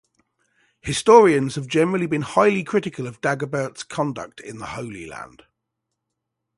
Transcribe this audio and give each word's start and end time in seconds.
Historians 0.79 1.53
have 1.53 1.67
generally 1.67 2.07
been 2.07 2.23
highly 2.23 2.63
critical 2.63 3.05
of 3.05 3.21
Dagobert's 3.21 3.83
conduct 3.83 4.39
in 4.39 4.57
the 4.57 4.65
Holy 4.65 5.05
Land. 5.05 5.43